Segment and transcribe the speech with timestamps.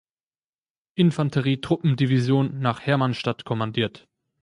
[0.95, 4.07] Infanterie-Truppen-Division nach Hermannstadt kommandiert.